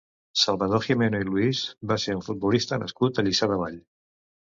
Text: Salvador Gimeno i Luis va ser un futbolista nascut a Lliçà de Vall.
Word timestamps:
Salvador 0.43 0.85
Gimeno 0.85 1.19
i 1.23 1.27
Luis 1.27 1.61
va 1.91 1.97
ser 2.05 2.15
un 2.19 2.23
futbolista 2.29 2.81
nascut 2.85 3.21
a 3.21 3.25
Lliçà 3.29 3.51
de 3.53 3.59
Vall. 3.65 3.77